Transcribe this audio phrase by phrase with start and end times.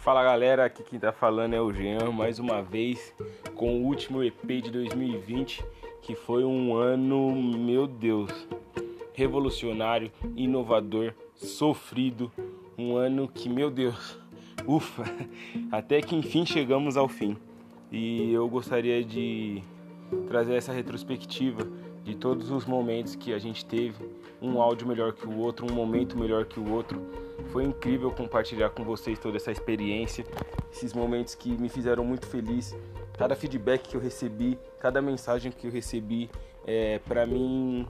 [0.00, 3.14] Fala galera, aqui quem tá falando é o Jean, mais uma vez
[3.54, 5.62] com o último EP de 2020,
[6.00, 8.30] que foi um ano, meu Deus,
[9.12, 12.32] revolucionário, inovador, sofrido,
[12.78, 14.18] um ano que, meu Deus,
[14.66, 15.04] ufa,
[15.70, 17.36] até que enfim chegamos ao fim.
[17.92, 19.62] E eu gostaria de
[20.28, 21.68] trazer essa retrospectiva
[22.02, 24.02] de todos os momentos que a gente teve,
[24.40, 26.98] um áudio melhor que o outro, um momento melhor que o outro.
[27.48, 30.24] Foi incrível compartilhar com vocês toda essa experiência,
[30.72, 32.76] esses momentos que me fizeram muito feliz.
[33.18, 36.30] Cada feedback que eu recebi, cada mensagem que eu recebi,
[36.66, 37.86] é, para mim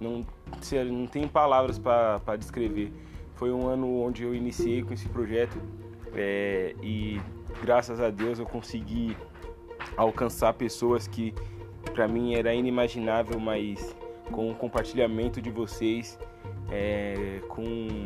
[0.00, 0.26] não,
[0.86, 2.92] não tem palavras para descrever.
[3.34, 5.56] Foi um ano onde eu iniciei com esse projeto
[6.14, 7.20] é, e
[7.62, 9.16] graças a Deus eu consegui
[9.96, 11.34] alcançar pessoas que
[11.94, 13.94] para mim era inimaginável, mas
[14.30, 16.18] com o compartilhamento de vocês,
[16.70, 17.97] é, com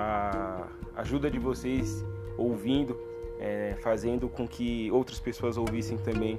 [0.00, 2.04] a ajuda de vocês
[2.36, 2.98] ouvindo,
[3.38, 6.38] é, fazendo com que outras pessoas ouvissem também,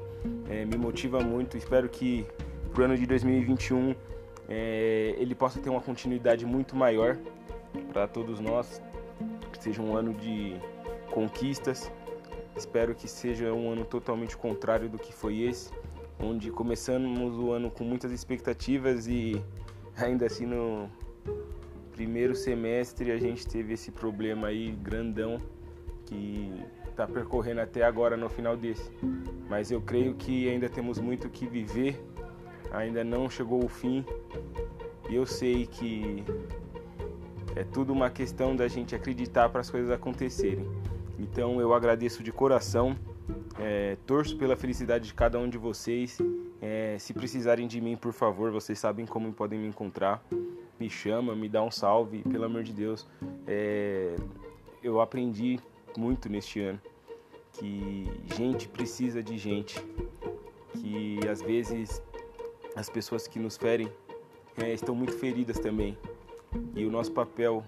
[0.50, 1.58] é, me motiva muito.
[1.58, 2.26] Espero que
[2.72, 3.96] para o ano de 2021
[4.48, 7.18] é, ele possa ter uma continuidade muito maior
[7.92, 8.82] para todos nós,
[9.52, 10.56] que seja um ano de
[11.12, 11.92] conquistas.
[12.56, 15.72] Espero que seja um ano totalmente contrário do que foi esse
[16.24, 19.42] onde começamos o ano com muitas expectativas e
[19.98, 20.90] ainda assim no
[22.02, 25.40] primeiro semestre a gente teve esse problema aí grandão
[26.08, 26.52] que
[26.90, 28.92] está percorrendo até agora no final desse.
[29.48, 32.04] Mas eu creio que ainda temos muito que viver,
[32.72, 34.04] ainda não chegou o fim
[35.12, 36.24] e eu sei que
[37.56, 40.68] é tudo uma questão da gente acreditar para as coisas acontecerem.
[41.20, 42.98] Então eu agradeço de coração
[43.60, 46.18] é, torço pela felicidade de cada um de vocês.
[46.60, 50.24] É, se precisarem de mim, por favor, vocês sabem como podem me encontrar.
[50.82, 53.06] Me chama, me dá um salve, pelo amor de Deus.
[53.46, 54.16] É,
[54.82, 55.60] eu aprendi
[55.96, 56.82] muito neste ano
[57.54, 59.80] que gente precisa de gente,
[60.74, 62.02] que às vezes
[62.76, 63.92] as pessoas que nos ferem
[64.58, 65.96] é, estão muito feridas também.
[66.76, 67.64] E o nosso papel,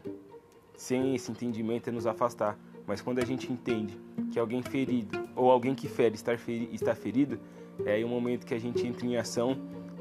[0.75, 2.57] sem esse entendimento, é nos afastar.
[2.87, 3.95] Mas quando a gente entende
[4.31, 7.39] que alguém ferido ou alguém que fere está, feri está ferido,
[7.85, 9.55] é aí o momento que a gente entra em ação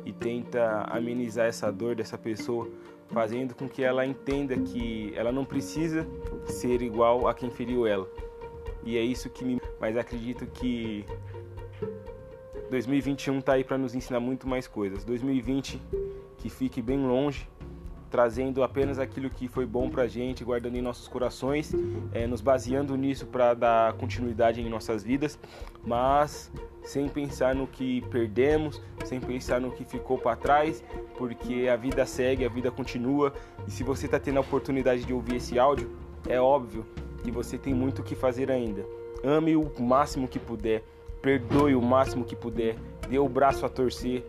[0.05, 2.69] e tenta amenizar essa dor dessa pessoa,
[3.09, 6.07] fazendo com que ela entenda que ela não precisa
[6.47, 8.09] ser igual a quem feriu ela.
[8.85, 9.61] E é isso que me.
[9.81, 11.05] Mas acredito que
[12.71, 15.05] 2021 está aí para nos ensinar muito mais coisas.
[15.05, 15.81] 2020
[16.39, 17.49] que fique bem longe
[18.12, 21.73] trazendo apenas aquilo que foi bom para a gente, guardando em nossos corações,
[22.12, 25.39] é, nos baseando nisso para dar continuidade em nossas vidas,
[25.83, 26.53] mas
[26.83, 30.84] sem pensar no que perdemos, sem pensar no que ficou para trás,
[31.17, 33.33] porque a vida segue, a vida continua.
[33.67, 35.91] E se você está tendo a oportunidade de ouvir esse áudio,
[36.29, 36.84] é óbvio
[37.25, 38.84] que você tem muito o que fazer ainda.
[39.25, 40.84] Ame o máximo que puder,
[41.23, 42.77] perdoe o máximo que puder,
[43.09, 44.23] dê o braço a torcer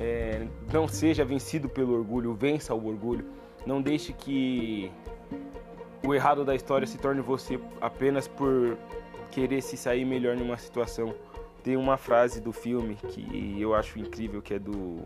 [0.00, 3.24] é, não seja vencido pelo orgulho, vença o orgulho.
[3.66, 4.90] Não deixe que
[6.06, 8.78] o errado da história se torne você apenas por
[9.30, 11.14] querer se sair melhor numa situação.
[11.62, 15.02] Tem uma frase do filme que eu acho incrível, que é do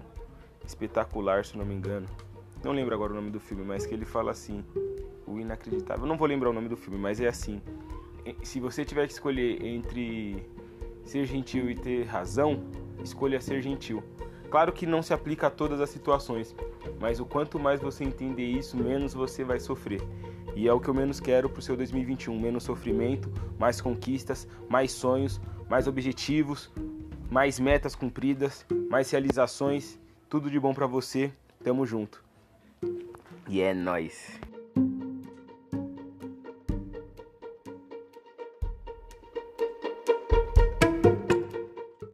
[0.64, 2.06] Espetacular, se não me engano.
[2.62, 4.64] Não lembro agora o nome do filme, mas que ele fala assim:
[5.26, 6.06] o inacreditável.
[6.06, 7.60] não vou lembrar o nome do filme, mas é assim:
[8.42, 10.46] se você tiver que escolher entre
[11.04, 12.62] ser gentil e ter razão,
[13.02, 14.02] escolha ser gentil.
[14.52, 16.54] Claro que não se aplica a todas as situações,
[17.00, 20.02] mas o quanto mais você entender isso, menos você vai sofrer.
[20.54, 24.46] E é o que eu menos quero para o seu 2021: menos sofrimento, mais conquistas,
[24.68, 25.40] mais sonhos,
[25.70, 26.70] mais objetivos,
[27.30, 29.98] mais metas cumpridas, mais realizações.
[30.28, 31.32] Tudo de bom para você.
[31.64, 32.22] Tamo junto.
[33.48, 34.38] E é nóis.